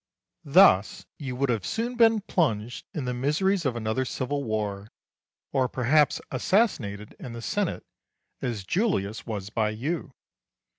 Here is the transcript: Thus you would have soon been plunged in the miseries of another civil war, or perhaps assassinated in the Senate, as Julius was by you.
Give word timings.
Thus 0.49 1.05
you 1.19 1.35
would 1.35 1.49
have 1.49 1.63
soon 1.63 1.95
been 1.95 2.21
plunged 2.21 2.87
in 2.91 3.05
the 3.05 3.13
miseries 3.13 3.65
of 3.67 3.75
another 3.75 4.03
civil 4.03 4.43
war, 4.43 4.87
or 5.51 5.69
perhaps 5.69 6.19
assassinated 6.31 7.15
in 7.19 7.33
the 7.33 7.41
Senate, 7.43 7.85
as 8.41 8.63
Julius 8.63 9.27
was 9.27 9.51
by 9.51 9.69
you. 9.69 10.15